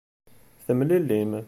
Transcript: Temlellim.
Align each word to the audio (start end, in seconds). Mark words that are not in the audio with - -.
Temlellim. 0.65 1.31